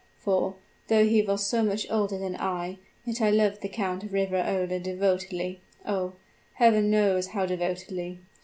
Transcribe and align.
For, 0.17 0.55
though 0.87 1.05
he 1.05 1.21
was 1.21 1.45
so 1.45 1.61
much 1.61 1.85
older 1.91 2.17
than 2.17 2.35
I, 2.35 2.79
yet 3.05 3.21
I 3.21 3.29
loved 3.29 3.61
the 3.61 3.69
Count 3.69 4.03
of 4.03 4.13
Riverola 4.13 4.79
devotedly. 4.79 5.61
Oh! 5.85 6.13
Heaven 6.55 6.89
knows 6.89 7.27
how 7.27 7.45
devotedly! 7.45 8.17